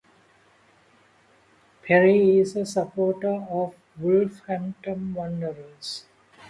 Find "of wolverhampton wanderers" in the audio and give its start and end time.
3.51-6.05